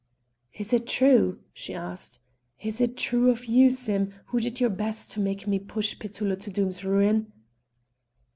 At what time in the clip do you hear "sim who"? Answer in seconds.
3.69-4.39